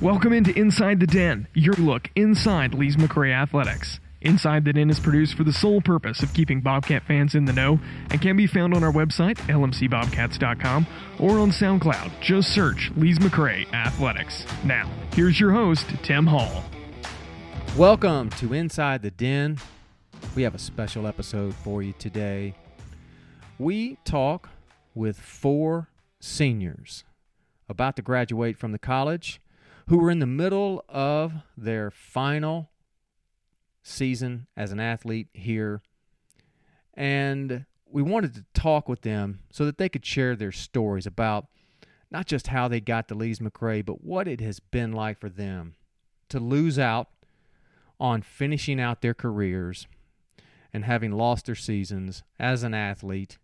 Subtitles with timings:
[0.00, 4.00] Welcome into Inside the Den, your look inside Lees McRae Athletics.
[4.22, 7.52] Inside the Den is produced for the sole purpose of keeping Bobcat fans in the
[7.52, 10.86] know and can be found on our website, lmcbobcats.com,
[11.18, 12.18] or on SoundCloud.
[12.22, 14.46] Just search Lees McRae Athletics.
[14.64, 16.64] Now, here's your host, Tim Hall.
[17.76, 19.58] Welcome to Inside the Den.
[20.34, 22.54] We have a special episode for you today.
[23.58, 24.48] We talk
[24.94, 25.90] with four
[26.20, 27.04] seniors
[27.68, 29.42] about to graduate from the college
[29.90, 32.70] who were in the middle of their final
[33.82, 35.82] season as an athlete here.
[36.94, 41.48] And we wanted to talk with them so that they could share their stories about
[42.08, 45.28] not just how they got to Lees McRae, but what it has been like for
[45.28, 45.74] them
[46.28, 47.08] to lose out
[47.98, 49.88] on finishing out their careers
[50.72, 53.38] and having lost their seasons as an athlete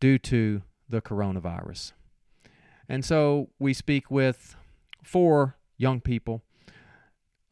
[0.00, 1.92] due to the coronavirus.
[2.88, 4.56] And so we speak with
[5.04, 6.42] four young people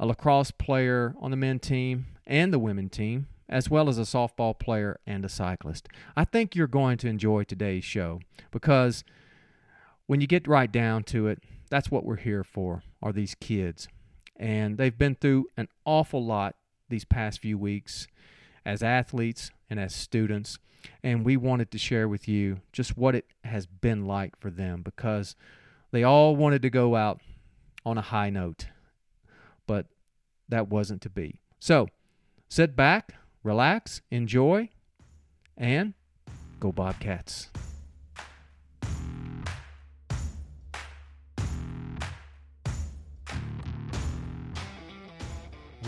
[0.02, 4.02] a lacrosse player on the men team and the women team, as well as a
[4.02, 5.88] softball player and a cyclist.
[6.16, 8.18] I think you're going to enjoy today's show
[8.50, 9.04] because
[10.06, 11.38] when you get right down to it,
[11.70, 13.86] that's what we're here for, are these kids.
[14.36, 16.56] And they've been through an awful lot
[16.88, 18.08] these past few weeks
[18.66, 20.58] as athletes and as students.
[21.04, 24.82] And we wanted to share with you just what it has been like for them
[24.82, 25.36] because
[25.92, 27.20] they all wanted to go out
[27.84, 28.66] on a high note,
[29.66, 29.86] but
[30.48, 31.40] that wasn't to be.
[31.58, 31.88] So
[32.48, 34.68] sit back, relax, enjoy,
[35.56, 35.94] and
[36.60, 37.50] go Bobcats.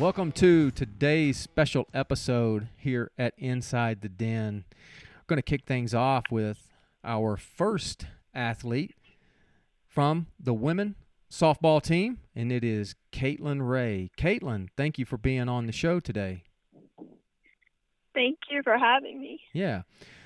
[0.01, 4.65] Welcome to today's special episode here at Inside the Den.
[4.73, 6.69] We're going to kick things off with
[7.05, 8.97] our first athlete
[9.87, 10.97] from the women
[11.35, 14.11] softball team, and it is Caitlin Ray.
[14.17, 16.45] Caitlin, thank you for being on the show today.
[18.15, 19.41] Thank you for having me.
[19.53, 19.83] Yeah.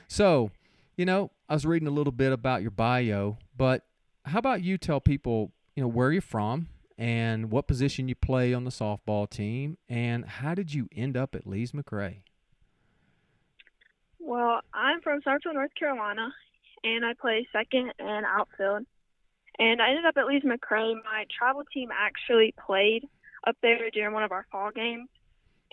[0.06, 0.50] So,
[0.97, 3.84] you know, I was reading a little bit about your bio, but
[4.26, 6.68] how about you tell people, you know, where you're from
[6.98, 11.34] and what position you play on the softball team, and how did you end up
[11.34, 12.16] at Lees McRae?
[14.18, 16.28] Well, I'm from Central North Carolina,
[16.84, 18.84] and I play second and outfield.
[19.58, 20.94] And I ended up at Lees McRae.
[21.04, 23.08] My travel team actually played
[23.46, 25.08] up there during one of our fall games,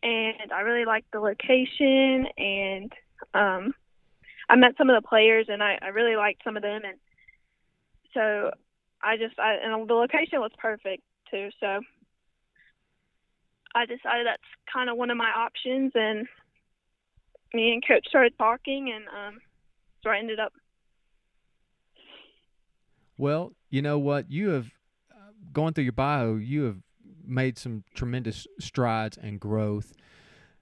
[0.01, 2.27] and I really liked the location.
[2.37, 2.93] And
[3.33, 3.73] um,
[4.49, 6.81] I met some of the players, and I, I really liked some of them.
[6.83, 6.97] And
[8.13, 8.51] so
[9.03, 11.49] I just, I, and the location was perfect too.
[11.59, 11.81] So
[13.75, 14.41] I decided that's
[14.71, 16.27] kind of one of my options, and
[17.53, 19.41] me and coach started talking, and um,
[20.01, 20.53] so I ended up.
[23.17, 24.31] Well, you know what?
[24.31, 24.71] You have
[25.11, 26.35] uh, going through your bio.
[26.35, 26.77] You have
[27.25, 29.93] made some tremendous strides and growth,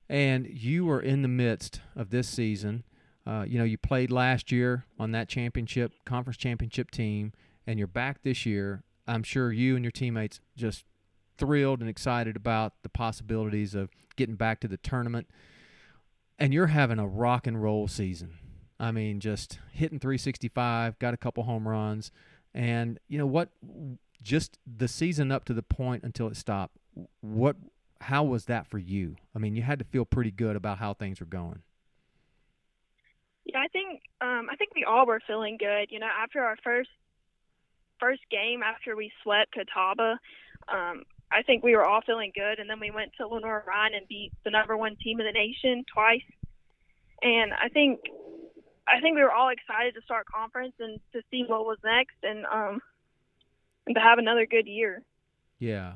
[0.09, 2.83] and you are in the midst of this season.
[3.25, 7.31] Uh, you know, you played last year on that championship, conference championship team,
[7.65, 10.85] and you're back this year I'm sure you and your teammates just
[11.37, 15.27] thrilled and excited about the possibilities of getting back to the tournament.
[16.39, 18.37] And you're having a rock and roll season.
[18.79, 22.11] I mean, just hitting 365, got a couple home runs,
[22.53, 23.49] and you know what?
[24.21, 26.77] Just the season up to the point until it stopped.
[27.21, 27.55] What?
[28.01, 29.15] How was that for you?
[29.35, 31.61] I mean, you had to feel pretty good about how things were going.
[33.45, 35.87] Yeah, I think um, I think we all were feeling good.
[35.89, 36.89] You know, after our first
[37.99, 40.19] first game after we swept Catawba,
[40.67, 44.07] um, I think we were all feeling good, and then we went to Lenoir-Rhyne and
[44.07, 46.21] beat the number one team in the nation twice.
[47.21, 48.01] And I think,
[48.87, 52.15] I think we were all excited to start conference and to see what was next,
[52.23, 52.81] and um,
[53.85, 55.01] and to have another good year.
[55.59, 55.93] Yeah,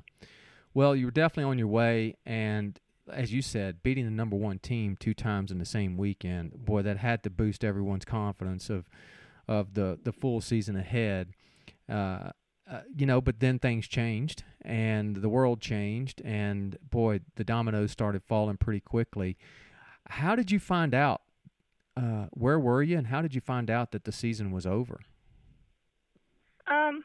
[0.73, 2.79] well, you were definitely on your way, and
[3.11, 6.81] as you said, beating the number one team two times in the same weekend, boy,
[6.81, 8.89] that had to boost everyone's confidence of
[9.47, 11.29] of the the full season ahead.
[11.89, 12.31] Uh,
[12.69, 17.91] uh, you know, but then things changed and the world changed, and boy, the dominoes
[17.91, 19.37] started falling pretty quickly.
[20.07, 21.21] How did you find out?
[21.97, 24.99] Uh, where were you, and how did you find out that the season was over?
[26.67, 27.03] Um,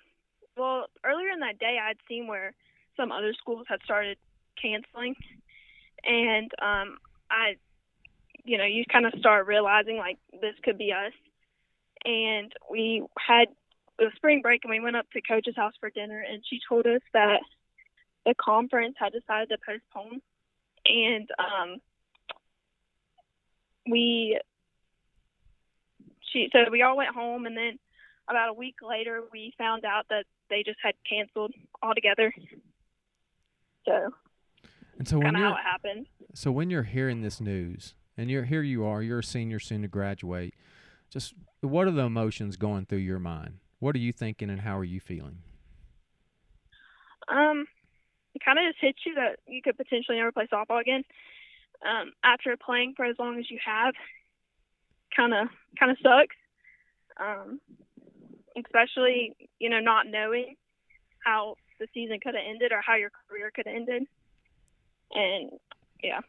[0.56, 2.52] well, earlier in that day, I'd seen where
[2.96, 4.18] some other schools had started
[4.60, 5.14] canceling,
[6.04, 6.98] and um,
[7.30, 7.56] I,
[8.44, 11.14] you know, you kind of start realizing like this could be us,
[12.04, 13.48] and we had
[13.98, 16.86] was spring break and we went up to coach's house for dinner and she told
[16.86, 17.40] us that
[18.26, 20.20] the conference had decided to postpone
[20.86, 21.76] and um
[23.88, 24.38] we
[26.32, 27.78] she so we all went home and then
[28.28, 31.52] about a week later, we found out that they just had canceled
[31.82, 32.32] altogether.
[33.86, 34.10] So
[34.98, 36.06] And so when you're how it happened.
[36.34, 39.82] so when you're hearing this news and you're here you are, you're a senior soon
[39.82, 40.54] to graduate,
[41.10, 43.58] just what are the emotions going through your mind?
[43.80, 45.38] What are you thinking and how are you feeling?
[47.28, 47.66] Um,
[48.34, 51.02] it kind of just hits you that you could potentially never play softball again.
[51.84, 53.94] Um, after playing for as long as you have,
[55.16, 55.48] kind of
[55.78, 56.36] kind of sucks.
[57.20, 57.60] Um,
[58.56, 60.56] especially you know not knowing
[61.24, 64.04] how the season could have ended or how your career could have ended.
[65.14, 65.50] And
[66.02, 66.20] yeah,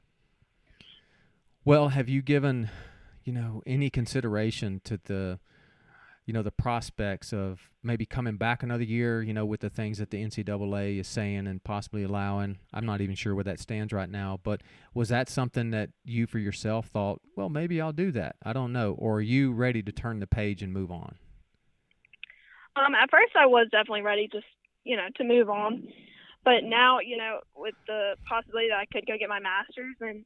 [1.66, 2.70] Well, have you given,
[3.24, 5.40] you know, any consideration to the,
[6.26, 9.98] you know, the prospects of maybe coming back another year, you know, with the things
[9.98, 12.60] that the NCAA is saying and possibly allowing?
[12.74, 14.62] I'm not even sure where that stands right now, but
[14.94, 18.38] was that something that you for yourself thought, well, maybe I'll do that?
[18.44, 18.94] I don't know.
[18.94, 21.16] Or are you ready to turn the page and move on?
[22.76, 24.46] um, at first I was definitely ready just
[24.84, 25.88] you know to move on,
[26.44, 30.26] but now you know with the possibility that I could go get my master's and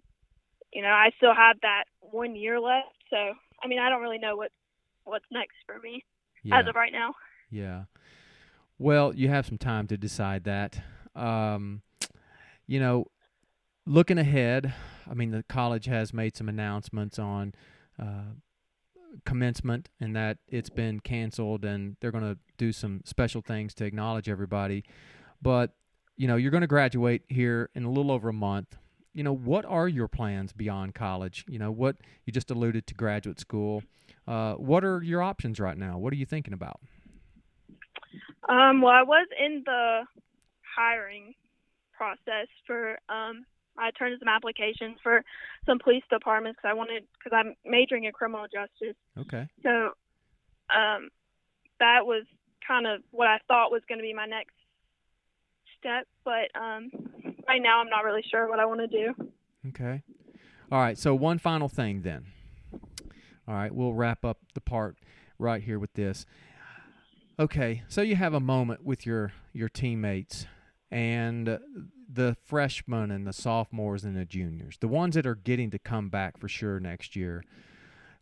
[0.74, 2.96] you know I still have that one year left.
[3.10, 4.52] So I mean I don't really know what
[5.08, 6.04] what's next for me
[6.44, 6.60] Yeah.
[6.60, 7.14] as of right now.
[7.50, 7.84] Yeah.
[8.78, 10.82] Well, you have some time to decide that.
[11.16, 11.82] Um,
[12.68, 13.08] you know,
[13.86, 14.74] looking ahead,
[15.10, 17.54] I mean, the college has made some announcements on
[18.00, 18.34] uh,
[19.26, 23.86] commencement and that it's been canceled and they're going to do some special things to
[23.86, 24.84] acknowledge everybody.
[25.42, 25.72] But,
[26.18, 28.78] you know, you're going to graduate here in a little over a month.
[29.18, 31.44] You know, what are your plans beyond college?
[31.48, 33.82] You know, what you just alluded to graduate school.
[34.28, 35.98] Uh, what are your options right now?
[35.98, 36.80] What are you thinking about?
[38.48, 40.04] Um, well, I was in the
[40.62, 41.34] hiring
[41.94, 43.44] process for um,
[43.76, 45.24] I turned in some applications for
[45.66, 48.96] some police departments because I wanted because I'm majoring in criminal justice.
[49.18, 49.48] Okay.
[49.64, 49.94] So
[50.70, 51.10] um,
[51.80, 52.26] that was
[52.68, 54.54] kind of what I thought was going to be my next
[55.80, 56.06] step.
[56.24, 56.92] But um,
[57.48, 59.30] right now, I'm not really sure what I want to do.
[59.70, 60.04] Okay.
[60.72, 60.98] All right.
[60.98, 62.26] So one final thing then.
[63.48, 64.98] All right, we'll wrap up the part
[65.40, 66.26] right here with this.
[67.40, 70.48] Okay, so you have a moment with your your teammates
[70.92, 71.60] and
[72.12, 76.10] the freshmen and the sophomores and the juniors, the ones that are getting to come
[76.10, 77.44] back for sure next year.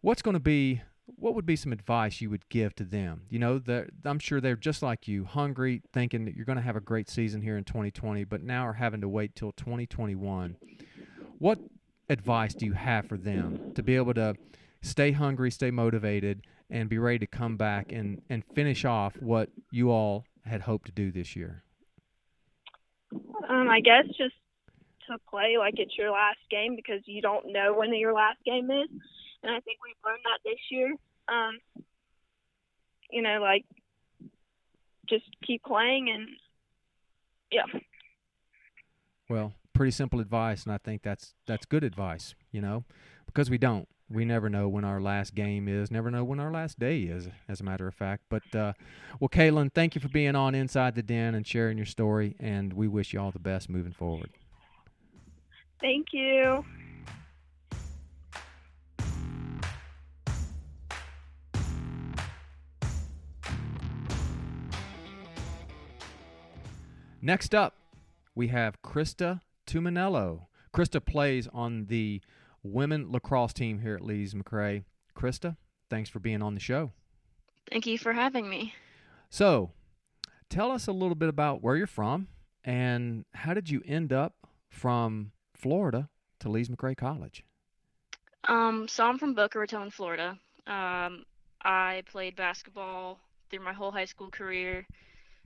[0.01, 3.23] What's going to be what would be some advice you would give to them?
[3.29, 3.61] You know,
[4.03, 7.09] I'm sure they're just like you, hungry, thinking that you're going to have a great
[7.09, 10.57] season here in 2020, but now are having to wait till 2021.
[11.37, 11.59] What
[12.09, 14.35] advice do you have for them to be able to
[14.81, 19.49] stay hungry, stay motivated, and be ready to come back and, and finish off what
[19.71, 21.63] you all had hoped to do this year?
[23.47, 24.33] Um, I guess just
[25.07, 28.71] to play like it's your last game because you don't know when your last game
[28.71, 28.89] is,
[29.45, 30.95] and I think we've learned that this year.
[31.27, 31.59] Um,
[33.11, 33.63] you know, like
[35.07, 36.27] just keep playing and
[37.51, 37.79] yeah.
[39.29, 42.33] Well, pretty simple advice, and I think that's that's good advice.
[42.51, 42.83] You know,
[43.27, 46.51] because we don't, we never know when our last game is, never know when our
[46.51, 48.23] last day is, as a matter of fact.
[48.29, 48.73] But uh,
[49.19, 52.73] well, Caitlin, thank you for being on Inside the Den and sharing your story, and
[52.73, 54.31] we wish you all the best moving forward.
[55.81, 56.65] Thank you.
[67.25, 67.73] Next up,
[68.35, 70.41] we have Krista Tuminello.
[70.71, 72.21] Krista plays on the
[72.61, 74.83] women lacrosse team here at Lees McRae.
[75.17, 75.57] Krista,
[75.89, 76.91] thanks for being on the show.
[77.67, 78.75] Thank you for having me.
[79.31, 79.71] So,
[80.51, 82.27] tell us a little bit about where you're from
[82.63, 84.35] and how did you end up
[84.69, 86.09] from Florida
[86.41, 87.43] to Lees McRae College?
[88.47, 90.37] Um, so I'm from Boca Raton, Florida.
[90.67, 91.25] Um,
[91.59, 94.85] I played basketball through my whole high school career,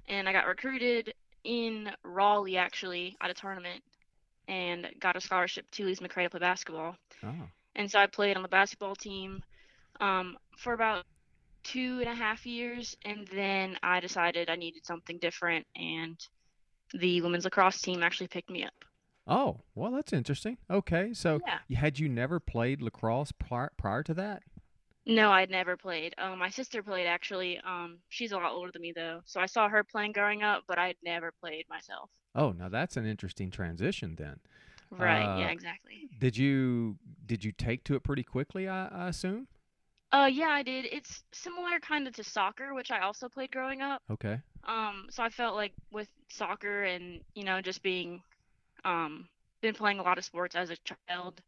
[0.10, 3.82] and I got recruited in Raleigh actually at a tournament,
[4.48, 6.96] and got a scholarship to Lees McRae to play basketball.
[7.24, 9.44] Oh, And so I played on the basketball team
[10.00, 11.06] um, for about
[11.64, 16.18] two and a half years, and then I decided I needed something different, and
[16.94, 18.74] the women's lacrosse team actually picked me up.
[19.28, 20.58] oh, well, that's interesting.
[20.72, 21.78] Okay, so Yeah.
[21.78, 24.42] had you never played lacrosse prior, prior to that?
[25.06, 26.14] No, I'd never played.
[26.18, 27.60] Um, my sister played actually.
[27.60, 30.64] Um, she's a lot older than me though, so I saw her playing growing up,
[30.68, 32.10] but I'd never played myself.
[32.36, 34.40] Oh, now that's an interesting transition then.
[34.92, 36.10] Right, Uh, yeah, exactly.
[36.18, 38.68] Did you did you take to it pretty quickly?
[38.68, 39.48] I, I assume.
[40.12, 40.86] Uh, yeah, I did.
[40.86, 44.02] It's similar kind of to soccer, which I also played growing up.
[44.10, 44.42] Okay.
[44.66, 48.24] Um, so I felt like with soccer and, you know, just being,
[48.86, 49.30] um,
[49.62, 50.78] been playing a lot of sports as a
[51.10, 51.42] child,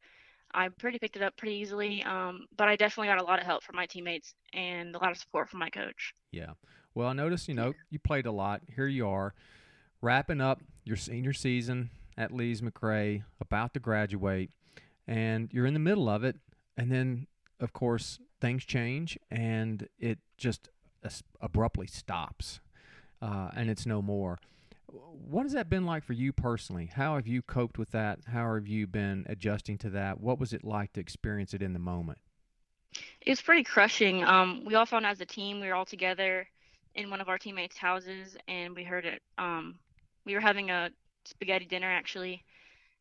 [0.53, 3.45] I pretty picked it up pretty easily, um, but I definitely got a lot of
[3.45, 6.13] help from my teammates and a lot of support from my coach.
[6.31, 6.51] Yeah.
[6.93, 8.61] Well, I noticed, you know, you played a lot.
[8.75, 9.33] Here you are,
[10.01, 14.51] wrapping up your senior season at Lees McRae, about to graduate,
[15.07, 16.37] and you're in the middle of it.
[16.77, 17.27] And then,
[17.59, 20.69] of course, things change and it just
[21.39, 22.59] abruptly stops
[23.21, 24.39] uh, and it's no more.
[24.91, 26.87] What has that been like for you personally?
[26.93, 28.19] How have you coped with that?
[28.27, 30.19] How have you been adjusting to that?
[30.19, 32.19] What was it like to experience it in the moment?
[33.21, 34.23] It was pretty crushing.
[34.23, 36.47] Um, we all found as a team, we were all together
[36.95, 39.21] in one of our teammates' houses, and we heard it.
[39.37, 39.79] Um,
[40.25, 40.89] we were having a
[41.23, 42.43] spaghetti dinner actually,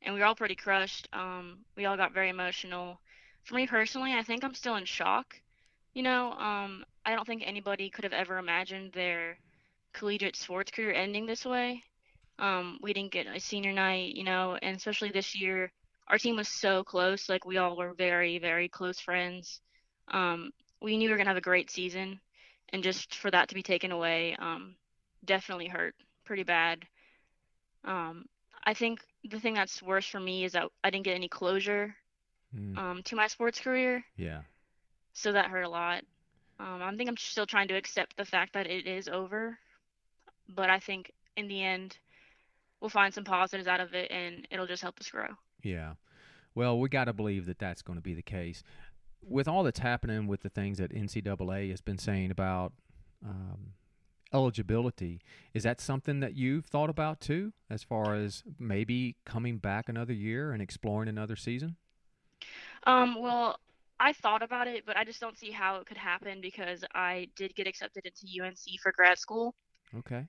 [0.03, 1.09] and we were all pretty crushed.
[1.13, 3.01] Um, we all got very emotional.
[3.45, 5.35] For me personally, I think I'm still in shock.
[5.95, 9.39] You know, um, I don't think anybody could have ever imagined their
[9.93, 11.83] collegiate sports career ending this way.
[12.39, 15.71] Um, we didn't get a senior night, you know, and especially this year,
[16.09, 17.29] our team was so close.
[17.29, 19.61] Like we all were very, very close friends.
[20.09, 22.21] Um, we knew we were gonna have a great season,
[22.71, 24.75] and just for that to be taken away, um,
[25.25, 25.95] definitely hurt
[26.25, 26.85] pretty bad.
[27.85, 28.27] Um,
[28.65, 31.95] I think the thing that's worse for me is that I didn't get any closure
[32.57, 32.77] mm.
[32.77, 34.05] um, to my sports career.
[34.17, 34.43] Yeah.
[35.13, 36.05] So that hurt a lot.
[36.59, 39.59] Um, I think I'm still trying to accept the fact that it is over,
[40.55, 41.99] but I think in the end,
[42.81, 45.29] we'll find some positives out of it, and it'll just help us grow.
[45.63, 45.95] Yeah.
[46.55, 48.63] Well, we got to believe that that's going to be the case.
[49.23, 52.73] With all that's happening with the things that NCAA has been saying about
[53.25, 53.75] um,
[54.33, 55.21] eligibility.
[55.55, 60.13] Is that something that you've thought about too, as far as maybe coming back another
[60.13, 61.77] year and exploring another season?
[62.87, 63.59] Um, well,
[63.99, 67.29] I thought about it, but I just don't see how it could happen because I
[67.37, 69.55] did get accepted into UNC for grad school.
[69.97, 70.27] Okay.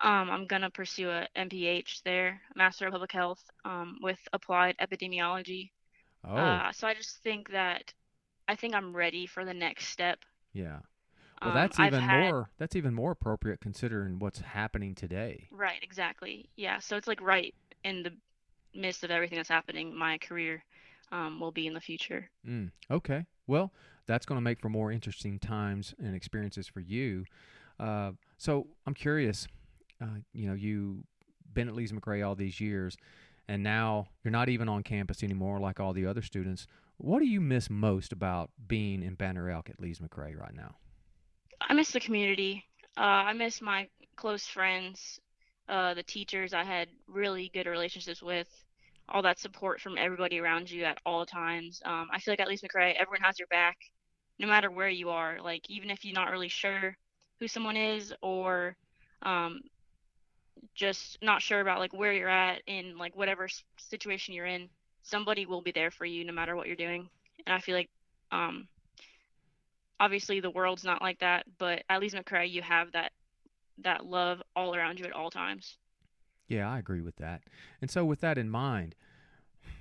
[0.00, 5.70] Um, I'm gonna pursue a MPH there, Master of Public Health, um, with applied epidemiology.
[6.24, 6.34] Oh.
[6.34, 7.92] Uh, so I just think that
[8.48, 10.18] I think I'm ready for the next step.
[10.52, 10.78] Yeah.
[11.40, 12.50] Well, um, that's even had, more.
[12.58, 15.48] That's even more appropriate considering what's happening today.
[15.50, 15.82] Right.
[15.82, 16.48] Exactly.
[16.56, 16.78] Yeah.
[16.78, 18.12] So it's like right in the
[18.74, 19.96] midst of everything that's happening.
[19.96, 20.64] My career
[21.10, 22.30] um, will be in the future.
[22.46, 23.26] Mm, okay.
[23.46, 23.72] Well,
[24.06, 27.24] that's going to make for more interesting times and experiences for you.
[27.78, 29.46] Uh, so I'm curious.
[30.02, 31.04] Uh, you know, you
[31.54, 32.96] been at Lees McRae all these years,
[33.48, 36.66] and now you're not even on campus anymore like all the other students.
[36.96, 40.76] What do you miss most about being in Banner Elk at Lees McRae right now?
[41.60, 42.64] I miss the community.
[42.96, 45.20] Uh, I miss my close friends,
[45.68, 48.48] uh, the teachers I had really good relationships with,
[49.08, 51.80] all that support from everybody around you at all times.
[51.84, 53.76] Um, I feel like at Lees McRae, everyone has your back,
[54.38, 55.38] no matter where you are.
[55.42, 56.96] Like even if you're not really sure
[57.40, 58.76] who someone is, or
[59.22, 59.60] um,
[60.74, 64.68] just not sure about like where you're at in like whatever situation you're in,
[65.02, 67.08] somebody will be there for you no matter what you're doing.
[67.46, 67.90] And I feel like
[68.30, 68.68] um,
[69.98, 73.12] obviously the world's not like that, but at Lees McRae you have that
[73.78, 75.76] that love all around you at all times.
[76.48, 77.42] Yeah, I agree with that.
[77.80, 78.94] And so with that in mind,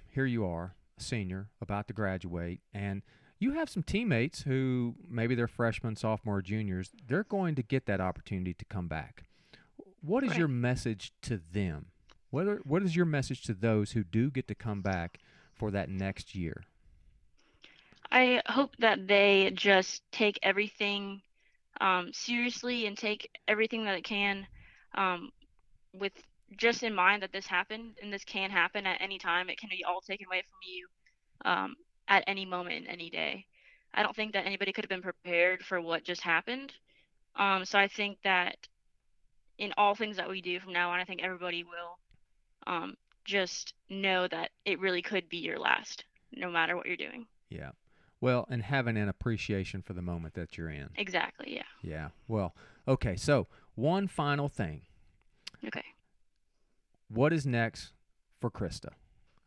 [0.07, 3.01] here you are, a senior, about to graduate, and
[3.39, 6.91] you have some teammates who maybe they're freshmen, sophomore, juniors.
[7.07, 9.23] They're going to get that opportunity to come back.
[10.01, 10.39] What is right.
[10.39, 11.87] your message to them?
[12.31, 15.19] What are, what is your message to those who do get to come back
[15.53, 16.63] for that next year?
[18.11, 21.21] I hope that they just take everything
[21.79, 24.45] um, seriously and take everything that it can
[24.95, 25.31] um,
[25.93, 26.13] with
[26.57, 29.49] just in mind that this happened and this can happen at any time.
[29.49, 30.87] It can be all taken away from you
[31.45, 31.75] um,
[32.07, 33.45] at any moment, any day.
[33.93, 36.73] I don't think that anybody could have been prepared for what just happened.
[37.35, 38.55] Um, so I think that
[39.61, 41.99] in all things that we do from now on, I think everybody will
[42.65, 46.03] um, just know that it really could be your last,
[46.33, 47.27] no matter what you're doing.
[47.47, 47.69] Yeah.
[48.19, 50.89] Well, and having an appreciation for the moment that you're in.
[50.97, 51.61] Exactly, yeah.
[51.83, 52.09] Yeah.
[52.27, 52.55] Well,
[52.87, 53.15] okay.
[53.15, 54.81] So, one final thing.
[55.65, 55.85] Okay.
[57.07, 57.93] What is next
[58.39, 58.89] for Krista?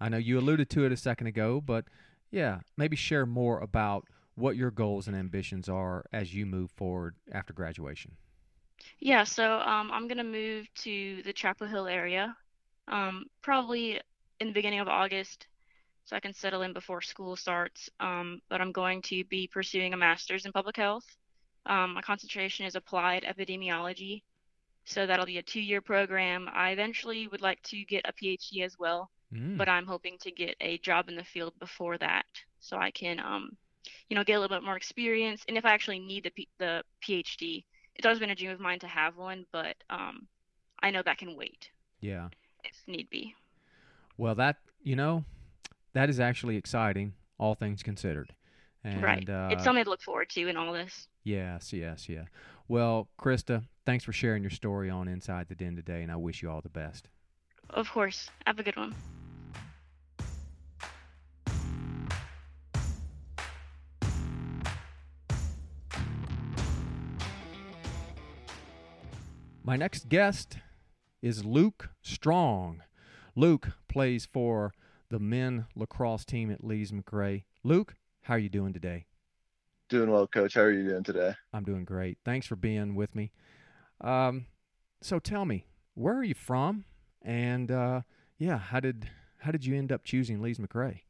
[0.01, 1.87] I know you alluded to it a second ago, but
[2.31, 4.07] yeah, maybe share more about
[4.37, 8.13] what your goals and ambitions are as you move forward after graduation.
[9.01, 12.37] Yeah, so um, I'm going to move to the Chapel Hill area
[12.89, 14.01] um, probably
[14.41, 15.47] in the beginning of August
[16.05, 17.89] so I can settle in before school starts.
[18.01, 21.05] Um, but I'm going to be pursuing a master's in public health.
[21.67, 24.23] Um, my concentration is applied epidemiology,
[24.85, 26.49] so that'll be a two-year program.
[26.53, 29.57] I eventually would like to get a PhD as well, mm.
[29.57, 32.27] but I'm hoping to get a job in the field before that,
[32.61, 33.57] so I can, um,
[34.11, 35.43] you know, get a little bit more experience.
[35.49, 37.65] And if I actually need the P- the PhD,
[37.95, 40.27] it's always been a dream of mine to have one, but um,
[40.83, 41.71] I know that can wait.
[42.01, 42.29] Yeah.
[42.65, 43.35] If need be.
[44.17, 45.25] Well, that you know,
[45.93, 47.15] that is actually exciting.
[47.39, 48.33] all things considered.
[48.83, 49.29] And, right.
[49.29, 51.09] Uh, it's something to look forward to in all this.
[51.25, 52.25] Yes, yes, yeah.
[52.69, 56.43] Well, Krista, thanks for sharing your story on Inside the Den today, and I wish
[56.43, 57.09] you all the best.
[57.71, 58.31] Of course.
[58.47, 58.95] Have a good one.
[69.67, 70.59] My next guest
[71.23, 72.83] is Luke Strong.
[73.35, 74.75] Luke plays for
[75.09, 77.45] the men lacrosse team at Lees McRae.
[77.63, 77.95] Luke,
[78.25, 79.07] how are you doing today?
[79.89, 80.53] Doing well, Coach.
[80.53, 81.33] How are you doing today?
[81.55, 82.19] I'm doing great.
[82.27, 83.33] Thanks for being with me.
[84.03, 84.45] Um,
[85.01, 86.85] so tell me, where are you from?
[87.23, 88.03] And uh,
[88.37, 91.01] yeah, how did how did you end up choosing Lees McRae?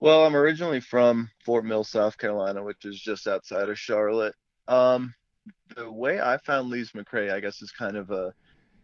[0.00, 4.34] Well, I'm originally from Fort Mill, South Carolina, which is just outside of Charlotte.
[4.66, 5.14] Um,
[5.76, 8.34] the way I found Lees McRae, I guess, is kind of a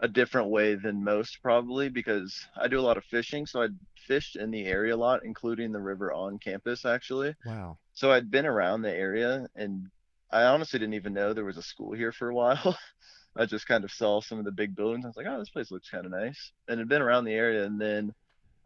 [0.01, 3.47] a different way than most probably because I do a lot of fishing.
[3.47, 3.69] So I
[4.07, 7.35] fished in the area a lot, including the river on campus actually.
[7.45, 7.79] Wow.
[7.95, 9.91] So I'd been around the area and
[10.31, 12.79] I honestly didn't even know there was a school here for a while.
[13.37, 15.05] I just kind of saw some of the big buildings.
[15.05, 16.53] I was like, oh, this place looks kind of nice.
[16.69, 17.65] And had been around the area.
[17.65, 18.15] And then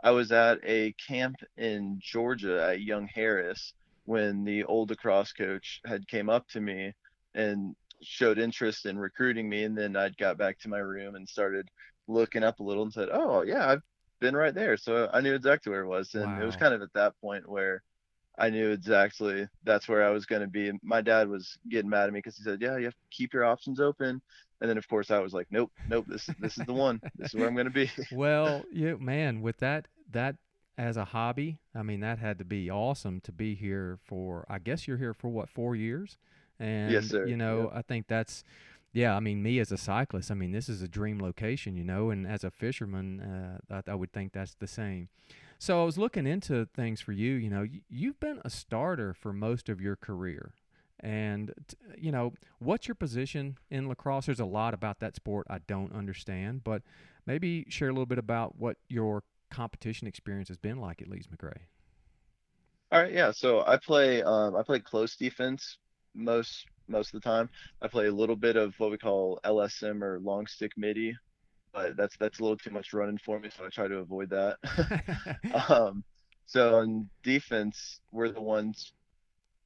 [0.02, 5.80] I was at a camp in Georgia at Young Harris when the old lacrosse coach
[5.86, 6.92] had came up to me
[7.34, 11.28] and showed interest in recruiting me and then I'd got back to my room and
[11.28, 11.68] started
[12.08, 13.82] looking up a little and said, "Oh, yeah, I've
[14.20, 16.42] been right there." So I knew exactly where it was and wow.
[16.42, 17.82] it was kind of at that point where
[18.38, 20.72] I knew exactly that's where I was going to be.
[20.82, 23.34] My dad was getting mad at me because he said, "Yeah, you have to keep
[23.34, 24.22] your options open."
[24.60, 27.00] And then of course I was like, "Nope, nope, this this is the one.
[27.16, 30.36] This is where I'm going to be." well, yeah, man, with that that
[30.78, 34.46] as a hobby, I mean, that had to be awesome to be here for.
[34.48, 36.16] I guess you're here for what four years?
[36.58, 37.26] And yes, sir.
[37.26, 37.70] you know.
[37.74, 38.44] I think that's
[38.92, 41.84] yeah, I mean, me as a cyclist, I mean, this is a dream location, you
[41.84, 43.20] know, and as a fisherman,
[43.70, 45.08] uh, I, I, would think that's the same.
[45.58, 47.32] So I was looking into things for you.
[47.32, 50.52] You know, you've been a starter for most of your career.
[51.00, 51.52] And,
[51.96, 54.26] you know, what's your position in lacrosse?
[54.26, 56.82] There's a lot about that sport I don't understand, but
[57.26, 61.28] maybe share a little bit about what your competition experience has been like at Lees
[61.28, 61.62] McRae.
[62.92, 63.30] All right, yeah.
[63.30, 65.78] So I play um, I play close defense
[66.14, 67.48] most most of the time.
[67.80, 71.16] I play a little bit of what we call LSM or long stick middie,
[71.72, 74.30] but that's that's a little too much running for me, so I try to avoid
[74.30, 74.58] that.
[75.68, 76.04] um,
[76.46, 78.92] so on defense, we're the ones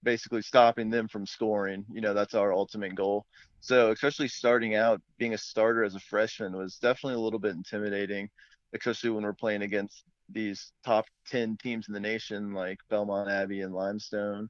[0.02, 1.84] basically stopping them from scoring.
[1.92, 3.26] You know, that's our ultimate goal.
[3.60, 7.56] So especially starting out, being a starter as a freshman was definitely a little bit
[7.56, 8.28] intimidating,
[8.72, 13.62] especially when we're playing against these top 10 teams in the nation like Belmont Abbey
[13.62, 14.48] and Limestone.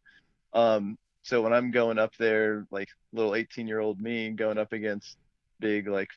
[0.52, 4.72] Um, so when I'm going up there, like little 18 year old me going up
[4.72, 5.16] against
[5.58, 6.10] big like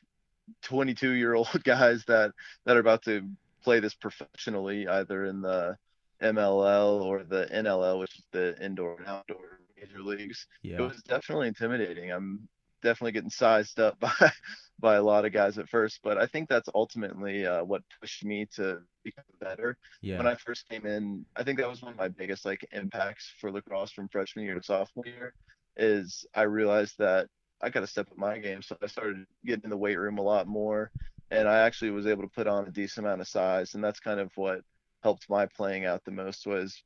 [0.62, 2.30] 22 year old guys that
[2.64, 3.28] that are about to
[3.64, 5.76] play this professionally, either in the
[6.22, 10.46] MLL or the NLL, which is the indoor and outdoor major leagues.
[10.62, 10.76] Yeah.
[10.76, 12.12] It was definitely intimidating.
[12.12, 12.48] I'm
[12.82, 14.32] definitely getting sized up by
[14.80, 18.24] by a lot of guys at first, but I think that's ultimately uh, what pushed
[18.24, 19.76] me to become better.
[20.00, 20.16] Yeah.
[20.16, 23.32] When I first came in, I think that was one of my biggest like impacts
[23.38, 25.34] for lacrosse from freshman year to sophomore year.
[25.76, 27.28] Is I realized that
[27.62, 30.18] I got to step up my game, so I started getting in the weight room
[30.18, 30.90] a lot more,
[31.30, 34.00] and I actually was able to put on a decent amount of size, and that's
[34.00, 34.62] kind of what
[35.02, 36.82] helped my playing out the most was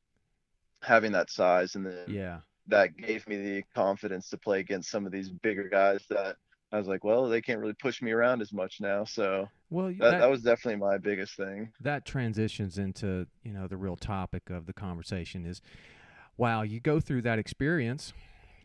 [0.82, 5.06] having that size, and then yeah, that gave me the confidence to play against some
[5.06, 6.36] of these bigger guys that
[6.72, 9.04] I was like, well, they can't really push me around as much now.
[9.04, 11.70] So well, that, that, that, was definitely my biggest thing.
[11.80, 15.62] That transitions into you know the real topic of the conversation is,
[16.36, 18.12] wow, you go through that experience,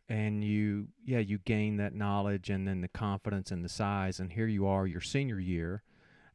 [0.07, 4.33] and you yeah you gain that knowledge and then the confidence and the size, and
[4.33, 5.83] here you are your senior year,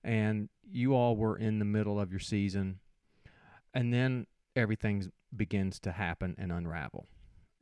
[0.04, 2.78] and you all were in the middle of your season,
[3.74, 7.08] and then everything begins to happen and unravel,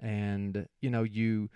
[0.03, 1.49] and you know you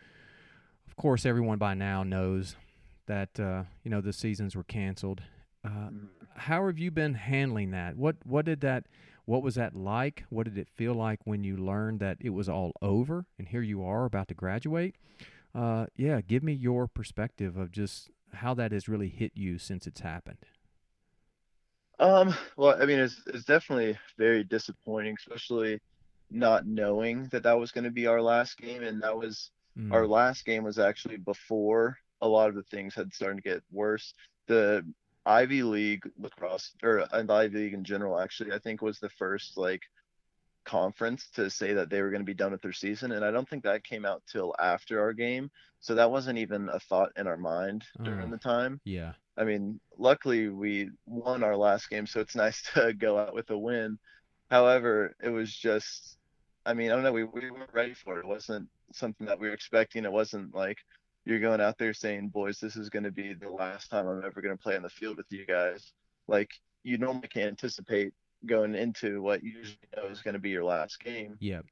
[0.97, 2.57] of course, everyone by now knows
[3.05, 5.23] that uh, you know the seasons were canceled.
[5.63, 6.07] Uh, mm-hmm.
[6.37, 7.97] how have you been handling that?
[7.97, 8.87] What what did that
[9.27, 10.25] what was that like?
[10.31, 13.61] What did it feel like when you learned that it was all over and here
[13.61, 14.95] you are about to graduate?
[15.55, 19.87] Uh, yeah, give me your perspective of just how that has really hit you since
[19.87, 20.47] it's happened.
[21.99, 25.79] Um, well, I mean, it's it's definitely very disappointing, especially
[26.31, 29.93] not knowing that that was going to be our last game, and that was Mm.
[29.93, 33.63] Our last game was actually before a lot of the things had started to get
[33.71, 34.15] worse.
[34.47, 34.85] The
[35.25, 39.11] Ivy League lacrosse or uh, the Ivy League in general actually I think was the
[39.11, 39.83] first like
[40.65, 43.31] conference to say that they were going to be done with their season and I
[43.31, 45.51] don't think that came out till after our game.
[45.81, 48.81] So that wasn't even a thought in our mind during uh, the time.
[48.85, 49.13] Yeah.
[49.37, 53.51] I mean, luckily we won our last game so it's nice to go out with
[53.51, 53.99] a win.
[54.51, 56.19] However, it was just,
[56.65, 58.21] I mean, I don't know, we, we weren't ready for it.
[58.21, 60.05] It wasn't something that we were expecting.
[60.05, 60.79] It wasn't like
[61.25, 64.25] you're going out there saying, boys, this is going to be the last time I'm
[64.25, 65.93] ever going to play on the field with you guys.
[66.29, 66.51] Like
[66.85, 70.65] you normally can't anticipate going into what you usually know is going to be your
[70.65, 71.37] last game.
[71.41, 71.67] Yep.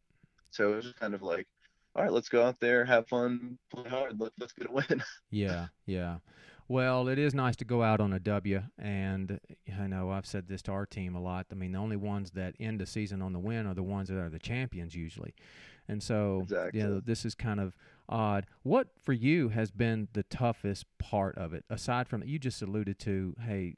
[0.51, 1.47] So it was kind of like,
[1.95, 5.03] all right, let's go out there, have fun, play hard, let, let's get a win.
[5.31, 6.17] Yeah, yeah.
[6.67, 9.39] Well, it is nice to go out on a W, and
[9.79, 11.47] I know I've said this to our team a lot.
[11.53, 14.09] I mean, the only ones that end the season on the win are the ones
[14.09, 15.35] that are the champions usually,
[15.89, 16.81] and so Exactly.
[16.81, 17.77] you know this is kind of
[18.09, 18.47] odd.
[18.63, 22.63] What for you has been the toughest part of it, aside from that you just
[22.63, 23.75] alluded to, hey,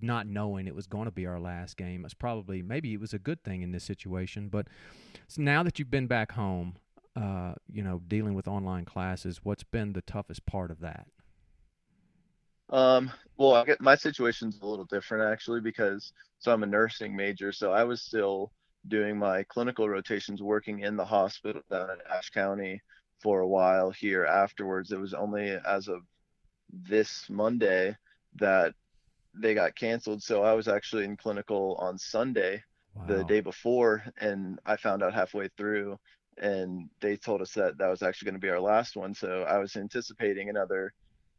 [0.00, 2.04] not knowing it was going to be our last game.
[2.04, 4.68] It's probably maybe it was a good thing in this situation, but
[5.36, 6.76] now that you've been back home,
[7.16, 11.08] uh, you know, dealing with online classes, what's been the toughest part of that?
[12.70, 17.16] Um, well, I get my situation's a little different actually because so I'm a nursing
[17.16, 18.52] major, so I was still
[18.86, 22.80] doing my clinical rotations working in the hospital down in Ashe County
[23.20, 24.92] for a while here afterwards.
[24.92, 26.02] It was only as of
[26.70, 27.96] this Monday
[28.36, 28.74] that
[29.34, 30.22] they got canceled.
[30.22, 32.62] So I was actually in clinical on Sunday,
[33.06, 35.98] the day before, and I found out halfway through,
[36.38, 39.14] and they told us that that was actually going to be our last one.
[39.14, 40.92] So I was anticipating another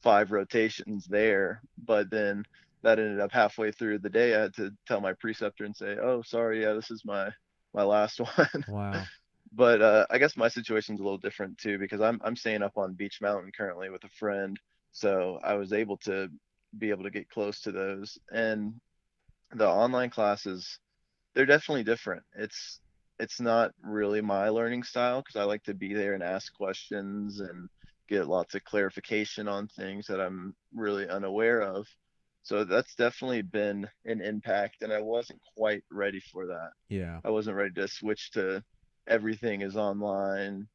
[0.04, 2.44] five rotations there, but then
[2.84, 4.36] that ended up halfway through the day.
[4.36, 7.32] I had to tell my preceptor and say, "Oh, sorry, yeah, this is my
[7.74, 9.04] my last one." Wow.
[9.54, 12.78] but uh, I guess my situation's a little different too because I'm I'm staying up
[12.78, 14.58] on Beech Mountain currently with a friend,
[14.92, 16.30] so I was able to
[16.78, 18.18] be able to get close to those.
[18.32, 18.74] And
[19.54, 20.80] the online classes,
[21.36, 22.24] they're definitely different.
[22.36, 22.80] It's
[23.20, 27.40] it's not really my learning style because I like to be there and ask questions
[27.42, 27.70] and
[28.10, 31.88] get lots of clarification on things that I'm really unaware of.
[32.43, 36.72] So that's definitely been an impact, and I wasn't quite ready for that.
[36.88, 37.19] Yeah.
[37.24, 38.63] I wasn't ready to switch to
[39.08, 40.67] everything is online.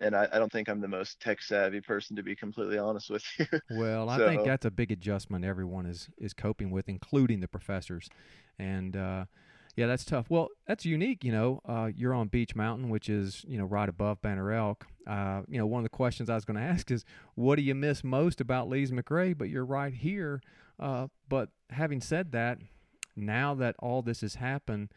[0.00, 3.10] And I, I don't think I'm the most tech savvy person to be completely honest
[3.10, 3.46] with you.
[3.70, 8.08] Well, I think that's a big adjustment everyone is is coping with, including the professors.
[8.60, 9.24] And uh,
[9.78, 10.26] yeah, that's tough.
[10.28, 11.22] Well, that's unique.
[11.22, 14.84] You know, uh, you're on Beech Mountain, which is you know right above Banner Elk.
[15.06, 17.04] Uh, you know, one of the questions I was going to ask is,
[17.36, 19.38] what do you miss most about Lees McRae?
[19.38, 20.40] But you're right here.
[20.80, 22.58] Uh, but having said that,
[23.14, 24.88] now that all this has happened,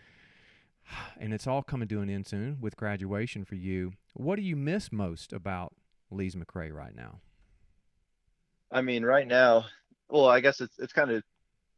[1.20, 4.56] and it's all coming to an end soon with graduation for you, what do you
[4.56, 5.76] miss most about
[6.10, 7.20] Lees McRae right now?
[8.72, 9.66] I mean, right now,
[10.10, 11.22] well, I guess it's it's kind of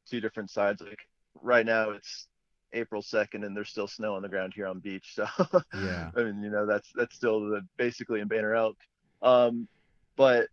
[0.10, 0.82] two different sides.
[0.82, 1.02] Like
[1.42, 2.28] right now, it's
[2.74, 5.16] April 2nd, and there's still snow on the ground here on Beech.
[5.16, 5.26] So
[5.74, 6.12] Yeah.
[6.16, 8.78] I mean, you know, that's that's still the basically in Banner Elk.
[9.22, 9.68] Um,
[10.16, 10.48] but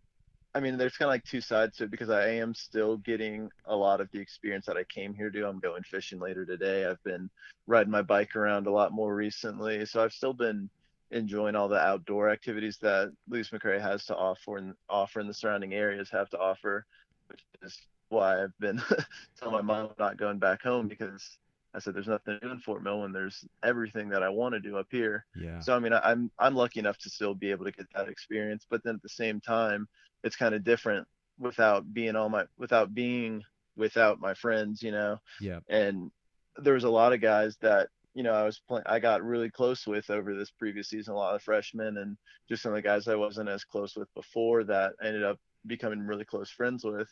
[0.53, 3.49] I mean, there's kind of like two sides to it because I am still getting
[3.65, 5.47] a lot of the experience that I came here to.
[5.47, 6.85] I'm going fishing later today.
[6.85, 7.29] I've been
[7.67, 10.69] riding my bike around a lot more recently, so I've still been
[11.11, 15.33] enjoying all the outdoor activities that Lees McRae has to offer and offer in the
[15.33, 16.85] surrounding areas have to offer,
[17.27, 17.77] which is
[18.09, 18.81] why I've been
[19.39, 21.37] telling my mom I'm not going back home because
[21.73, 24.53] I said there's nothing to do in Fort Mill and there's everything that I want
[24.53, 25.25] to do up here.
[25.35, 25.59] Yeah.
[25.59, 28.09] So I mean, I- I'm I'm lucky enough to still be able to get that
[28.09, 29.87] experience, but then at the same time,
[30.23, 31.07] it's kind of different
[31.39, 33.43] without being all my without being
[33.75, 35.17] without my friends, you know.
[35.39, 35.59] Yeah.
[35.69, 36.11] And
[36.57, 39.49] there was a lot of guys that you know I was playing, I got really
[39.49, 41.13] close with over this previous season.
[41.13, 42.17] A lot of freshmen and
[42.49, 45.39] just some of the guys I wasn't as close with before that I ended up
[45.65, 47.07] becoming really close friends with.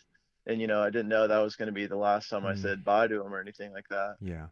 [0.49, 2.53] And you know, I didn't know that was going to be the last time I
[2.53, 2.62] Mm.
[2.62, 4.47] said bye to them or anything like that Yeah.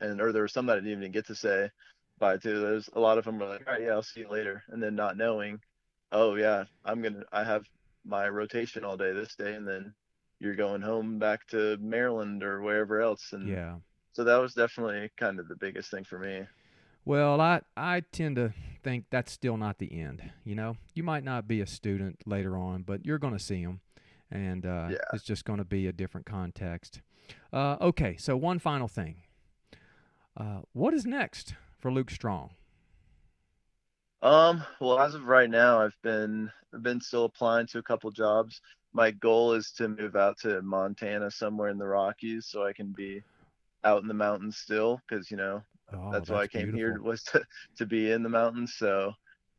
[0.00, 1.70] and or there were some that I didn't even get to say
[2.18, 2.60] bye to.
[2.60, 4.82] There's a lot of them were like, all right, yeah, I'll see you later, and
[4.82, 5.58] then not knowing,
[6.12, 7.64] oh yeah, I'm gonna, I have
[8.04, 9.94] my rotation all day this day, and then
[10.40, 13.76] you're going home back to Maryland or wherever else, and Yeah.
[14.12, 16.46] so that was definitely kind of the biggest thing for me.
[17.04, 20.22] Well, I I tend to think that's still not the end.
[20.44, 23.64] You know, you might not be a student later on, but you're going to see
[23.64, 23.80] them,
[24.34, 24.98] and uh, Yeah.
[25.14, 27.00] it's just going to be a different context.
[27.52, 29.22] Uh, okay, so one final thing.
[30.36, 32.50] Uh, what is next for Luke Strong?
[34.22, 38.10] Um, well, as of right now, I've been I've been still applying to a couple
[38.10, 38.60] jobs.
[38.92, 42.92] My goal is to move out to Montana, somewhere in the Rockies, so I can
[42.92, 43.22] be
[43.84, 47.22] out in the mountains still, because you know Oh, that's why I came here was
[47.24, 47.44] to,
[47.78, 48.74] to be in the mountains.
[48.76, 49.12] So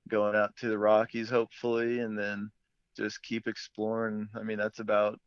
[0.10, 2.52] going out to the Rockies hopefully and then
[2.96, 4.30] just keep exploring.
[4.36, 5.20] I mean, that's about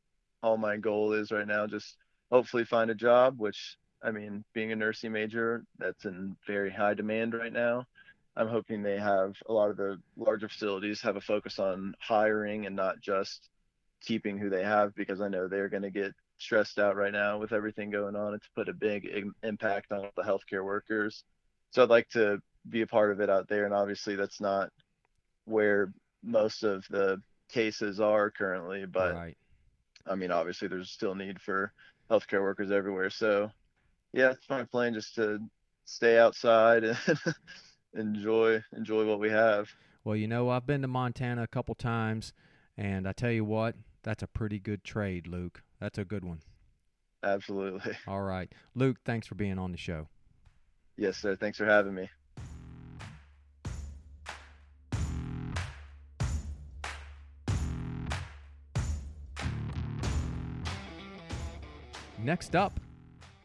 [0.42, 1.66] all my goal is right now.
[1.66, 1.96] Just
[2.30, 6.94] hopefully find a job, which I mean, being a nursing major, that's in very high
[6.94, 7.86] demand right now.
[8.36, 12.66] I'm hoping they have a lot of the larger facilities have a focus on hiring
[12.66, 13.48] and not just
[14.00, 17.38] keeping who they have because I know they're going to get stressed out right now
[17.38, 18.34] with everything going on.
[18.34, 19.08] It's put a big
[19.42, 21.24] impact on the healthcare workers.
[21.72, 23.64] So I'd like to be a part of it out there.
[23.64, 24.70] And obviously, that's not
[25.44, 29.36] where most of the cases are currently, but right.
[30.06, 31.72] I mean, obviously, there's still need for
[32.10, 33.10] healthcare workers everywhere.
[33.10, 33.50] So,
[34.12, 35.40] yeah, it's my plan just to
[35.84, 36.84] stay outside
[37.94, 39.68] and enjoy enjoy what we have.
[40.04, 42.32] Well, you know, I've been to Montana a couple times,
[42.76, 45.62] and I tell you what, that's a pretty good trade, Luke.
[45.80, 46.40] That's a good one.
[47.22, 47.96] Absolutely.
[48.06, 48.98] All right, Luke.
[49.04, 50.08] Thanks for being on the show.
[50.96, 51.36] Yes, sir.
[51.36, 52.08] Thanks for having me.
[62.28, 62.78] Next up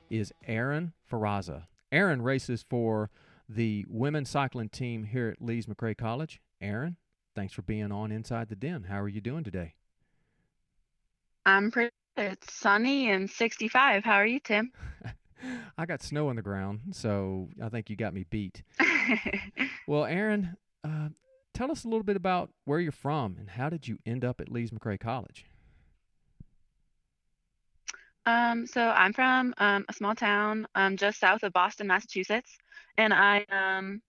[0.09, 1.67] is Aaron Ferraza.
[1.89, 3.09] Aaron races for
[3.47, 6.41] the women's cycling team here at Lees McRae College.
[6.59, 6.97] Aaron,
[7.33, 8.87] thanks for being on Inside the Den.
[8.89, 9.75] How are you doing today?
[11.45, 11.91] I'm pretty.
[12.17, 14.03] It's sunny and 65.
[14.03, 14.73] How are you, Tim?
[15.77, 18.63] I got snow on the ground, so I think you got me beat.
[19.87, 21.07] well, Aaron, uh,
[21.53, 24.41] tell us a little bit about where you're from and how did you end up
[24.41, 25.45] at Lees McRae College?
[28.25, 32.57] Um, so I'm from um, a small town um, just south of Boston, Massachusetts,
[32.97, 34.01] and I um,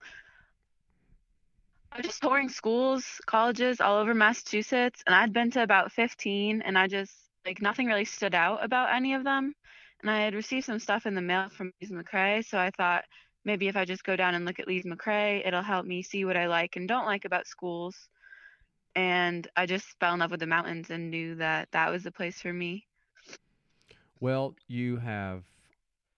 [1.91, 6.61] I was just touring schools, colleges all over Massachusetts, and I'd been to about 15,
[6.61, 7.13] and I just
[7.45, 9.53] like nothing really stood out about any of them.
[10.01, 13.05] And I had received some stuff in the mail from Lees McRae, so I thought
[13.45, 16.25] maybe if I just go down and look at Lees McRae, it'll help me see
[16.25, 17.95] what I like and don't like about schools.
[18.95, 22.11] And I just fell in love with the mountains and knew that that was the
[22.11, 22.87] place for me.
[24.19, 25.43] Well, you have,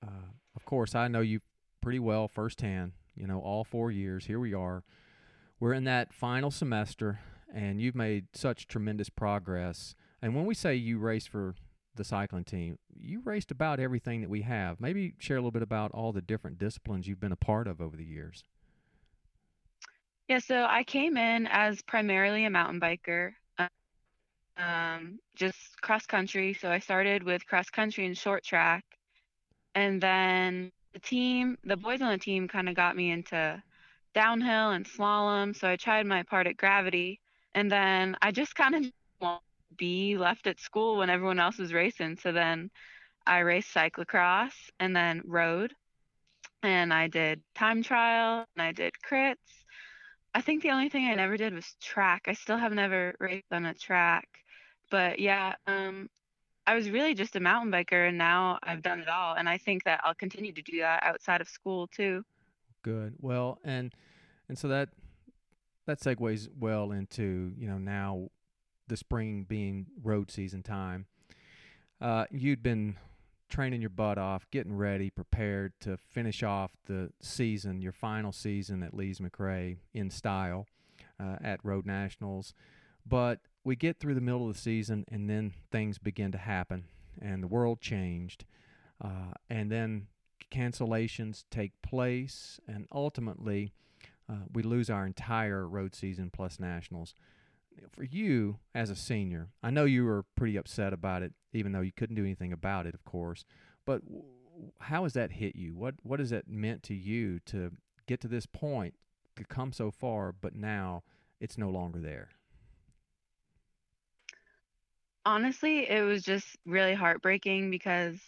[0.05, 1.41] uh, of course, I know you
[1.81, 2.93] pretty well firsthand.
[3.15, 4.25] You know, all four years.
[4.25, 4.83] Here we are.
[5.59, 7.19] We're in that final semester,
[7.51, 9.95] and you've made such tremendous progress.
[10.21, 11.55] And when we say you race for
[11.95, 14.79] the cycling team, you raced about everything that we have.
[14.79, 17.81] Maybe share a little bit about all the different disciplines you've been a part of
[17.81, 18.43] over the years.
[20.27, 23.31] Yeah, so I came in as primarily a mountain biker,
[24.57, 26.53] um, just cross country.
[26.53, 28.83] So I started with cross country and short track.
[29.75, 33.61] And then the team, the boys on the team kind of got me into
[34.13, 35.55] downhill and slalom.
[35.55, 37.19] So I tried my part at gravity.
[37.53, 38.85] And then I just kind of
[39.21, 39.41] want
[39.77, 42.17] be left at school when everyone else was racing.
[42.17, 42.69] So then
[43.25, 45.73] I raced cyclocross and then road.
[46.63, 49.35] And I did time trial and I did crits.
[50.33, 52.23] I think the only thing I never did was track.
[52.27, 54.27] I still have never raced on a track.
[54.89, 56.09] But yeah, um,
[56.65, 59.35] I was really just a mountain biker and now I've done it all.
[59.35, 62.23] And I think that I'll continue to do that outside of school too.
[62.83, 63.15] Good.
[63.19, 63.93] Well, and
[64.49, 64.89] and so that
[65.85, 68.29] that segues well into you know now
[68.87, 71.05] the spring being road season time.
[71.99, 72.95] Uh, you'd been
[73.49, 78.83] training your butt off, getting ready, prepared to finish off the season, your final season
[78.83, 80.67] at Lees McRae in style
[81.19, 82.53] uh, at Road Nationals.
[83.05, 86.85] But we get through the middle of the season, and then things begin to happen,
[87.21, 88.45] and the world changed,
[89.03, 90.07] uh, and then
[90.49, 93.73] cancellations take place, and ultimately
[94.29, 97.13] uh, we lose our entire road season plus nationals.
[97.91, 101.81] For you as a senior, I know you were pretty upset about it, even though
[101.81, 103.43] you couldn't do anything about it, of course.
[103.85, 104.01] But
[104.79, 105.75] how has that hit you?
[105.75, 107.71] What what has that meant to you to
[108.07, 108.93] get to this point,
[109.35, 111.03] to come so far, but now
[111.41, 112.29] it's no longer there?
[115.27, 118.19] Honestly, it was just really heartbreaking because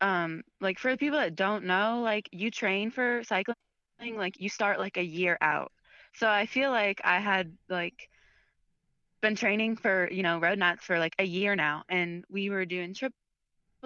[0.00, 3.56] um like for the people that don't know, like you train for cycling,
[4.16, 5.72] like you start like a year out.
[6.14, 8.08] So I feel like I had like
[9.20, 12.64] been training for, you know, road nats for like a year now and we were
[12.64, 13.14] doing triple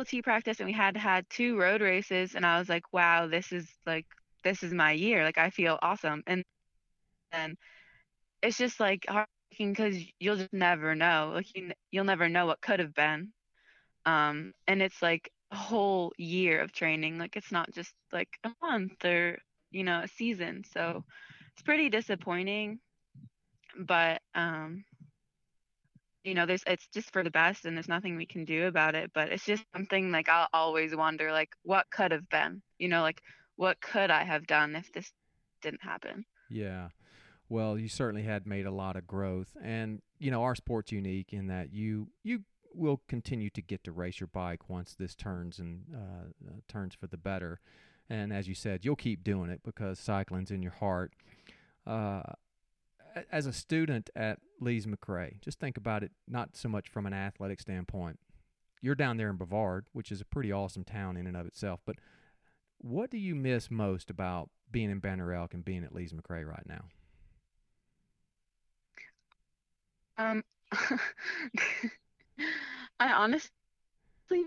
[0.06, 3.52] T practice and we had had two road races and I was like, wow, this
[3.52, 4.06] is like
[4.44, 5.24] this is my year.
[5.24, 6.22] Like I feel awesome.
[6.26, 6.44] And
[7.32, 7.56] then
[8.42, 9.06] it's just like
[9.58, 11.32] because you'll just never know.
[11.34, 13.32] Like you, you'll never know what could have been.
[14.06, 17.18] Um, and it's like a whole year of training.
[17.18, 19.38] Like it's not just like a month or
[19.70, 20.64] you know a season.
[20.72, 21.04] So
[21.54, 22.80] it's pretty disappointing.
[23.78, 24.84] But um,
[26.24, 28.94] you know, there's it's just for the best, and there's nothing we can do about
[28.94, 29.10] it.
[29.14, 32.62] But it's just something like I'll always wonder, like what could have been.
[32.78, 33.20] You know, like
[33.56, 35.10] what could I have done if this
[35.62, 36.24] didn't happen?
[36.48, 36.88] Yeah.
[37.48, 41.32] Well, you certainly had made a lot of growth, and you know our sport's unique
[41.32, 45.58] in that you you will continue to get to race your bike once this turns
[45.58, 47.60] and uh, uh, turns for the better.
[48.08, 51.12] And as you said, you'll keep doing it because cycling's in your heart.
[51.86, 52.22] Uh,
[53.30, 57.12] as a student at Lees McRae, just think about it not so much from an
[57.12, 58.18] athletic standpoint.
[58.80, 61.80] you're down there in Brevard, which is a pretty awesome town in and of itself.
[61.86, 61.96] But
[62.78, 66.46] what do you miss most about being in Banner Elk and being at Lees McRae
[66.46, 66.86] right now?
[70.22, 70.42] Um,
[73.00, 73.50] I honestly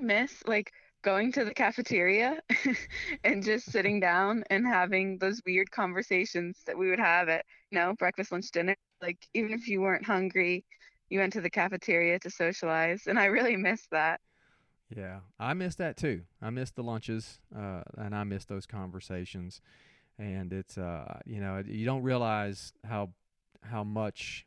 [0.01, 0.71] miss like
[1.03, 2.39] going to the cafeteria
[3.23, 7.77] and just sitting down and having those weird conversations that we would have at, you
[7.77, 8.75] know, breakfast, lunch, dinner.
[9.01, 10.65] Like even if you weren't hungry,
[11.09, 14.19] you went to the cafeteria to socialize, and I really miss that.
[14.95, 16.21] Yeah, I miss that too.
[16.41, 19.61] I miss the lunches, uh, and I miss those conversations.
[20.17, 23.09] And it's, uh, you know, you don't realize how
[23.61, 24.44] how much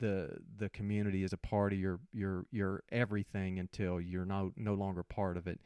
[0.00, 4.74] the the community is a part of your your your everything until you're no no
[4.74, 5.60] longer part of it,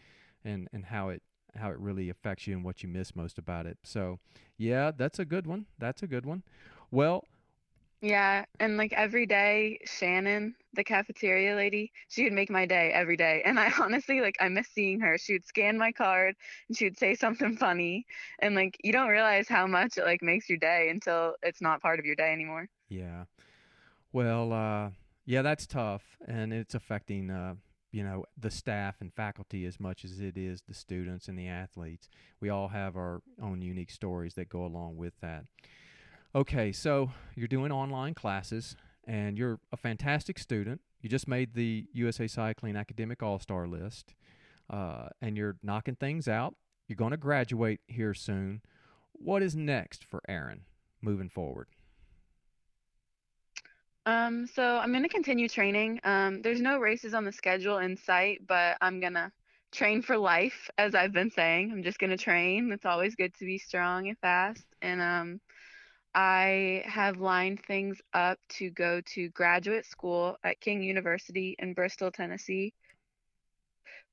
[0.45, 1.23] and and how it
[1.57, 3.79] how it really affects you and what you miss most about it.
[3.85, 4.21] So,
[4.59, 5.67] yeah, that's a good one.
[5.79, 6.45] That's a good one.
[6.93, 7.25] Well,
[8.03, 13.17] yeah, and like every day, Shannon, the cafeteria lady, she would make my day every
[13.17, 13.43] day.
[13.47, 15.19] And I honestly like I miss seeing her.
[15.19, 16.37] She would scan my card
[16.69, 18.07] and she would say something funny.
[18.41, 21.83] And like you don't realize how much it like makes your day until it's not
[21.83, 22.69] part of your day anymore.
[22.89, 23.25] Yeah.
[24.15, 24.91] Well, uh,
[25.27, 27.55] yeah, that's tough, and it's affecting uh,
[27.91, 31.49] you know the staff and faculty as much as it is the students and the
[31.49, 32.09] athletes.
[32.41, 35.47] We all have our own unique stories that go along with that.
[36.33, 40.81] Okay, so you're doing online classes, and you're a fantastic student.
[41.01, 44.15] You just made the USA Cycling Academic All Star list,
[44.71, 46.55] uh, and you're knocking things out.
[46.87, 48.63] You're going to graduate here soon.
[49.11, 50.67] What is next for Aaron
[51.03, 51.67] moving forward?
[54.07, 56.01] Um, so I'm gonna continue training.
[56.05, 59.33] Um, there's no races on the schedule in sight, but I'm gonna
[59.73, 61.73] train for life, as I've been saying.
[61.73, 62.71] I'm just gonna train.
[62.73, 64.67] It's always good to be strong and fast.
[64.83, 65.41] And um,
[66.15, 72.11] I have lined things up to go to graduate school at King University in Bristol,
[72.11, 72.75] Tennessee,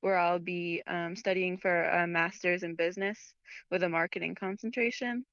[0.00, 3.34] where I'll be um, studying for a master's in business
[3.70, 5.26] with a marketing concentration.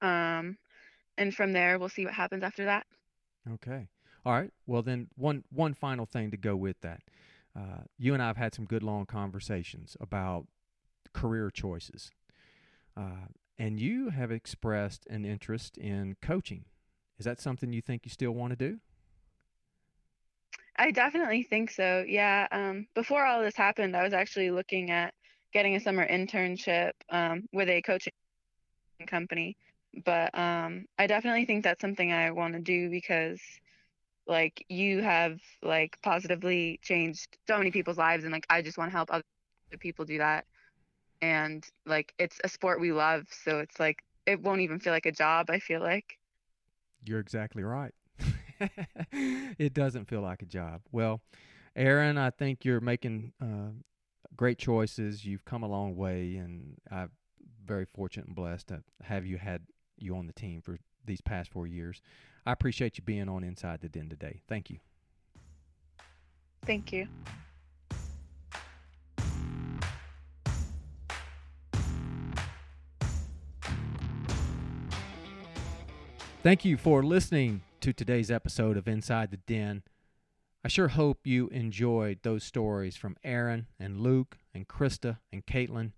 [0.00, 0.56] Um,
[1.18, 2.86] and from there, we'll see what happens after that.
[3.52, 3.88] Okay.
[4.24, 4.50] All right.
[4.66, 7.02] Well, then one one final thing to go with that.
[7.56, 10.46] Uh, you and I have had some good long conversations about
[11.12, 12.10] career choices,
[12.96, 13.28] uh,
[13.58, 16.64] and you have expressed an interest in coaching.
[17.18, 18.80] Is that something you think you still want to do?
[20.76, 22.04] I definitely think so.
[22.06, 22.48] Yeah.
[22.50, 25.14] Um, before all this happened, I was actually looking at
[25.52, 28.12] getting a summer internship um, with a coaching
[29.06, 29.56] company
[30.04, 33.40] but um I definitely think that's something I want to do because
[34.26, 38.90] like you have like positively changed so many people's lives and like I just want
[38.90, 39.24] to help other
[39.80, 40.46] people do that
[41.22, 45.06] and like it's a sport we love so it's like it won't even feel like
[45.06, 46.18] a job I feel like
[47.04, 47.94] You're exactly right.
[49.12, 50.82] it doesn't feel like a job.
[50.92, 51.20] Well,
[51.76, 53.72] Aaron, I think you're making uh,
[54.36, 55.24] great choices.
[55.24, 57.10] You've come a long way, and I'm
[57.64, 59.62] very fortunate and blessed to have you had
[59.98, 62.00] you on the team for these past four years.
[62.46, 64.40] I appreciate you being on Inside the Den today.
[64.48, 64.78] Thank you.
[66.64, 67.08] Thank you.
[76.42, 79.82] Thank you for listening to today's episode of Inside the Den.
[80.62, 85.92] I sure hope you enjoyed those stories from Aaron and Luke and Krista and Caitlin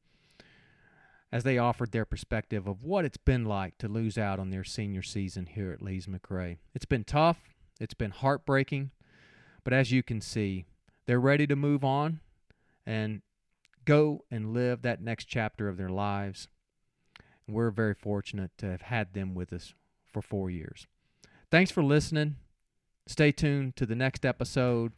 [1.32, 4.64] as they offered their perspective of what it's been like to lose out on their
[4.64, 6.58] senior season here at Lees McRae.
[6.74, 7.38] It's been tough,
[7.80, 8.90] it's been heartbreaking,
[9.64, 10.66] but as you can see,
[11.06, 12.20] they're ready to move on
[12.86, 13.22] and
[13.84, 16.48] go and live that next chapter of their lives.
[17.46, 19.74] And we're very fortunate to have had them with us
[20.12, 20.86] for four years.
[21.50, 22.36] Thanks for listening.
[23.06, 24.92] Stay tuned to the next episode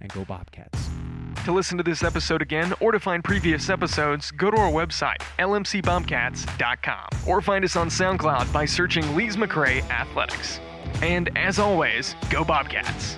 [0.00, 0.89] and go Bobcats.
[1.44, 5.16] To listen to this episode again or to find previous episodes, go to our website,
[5.38, 10.60] lmcbobcats.com, or find us on SoundCloud by searching Lees McRae Athletics.
[11.00, 13.16] And as always, go Bobcats!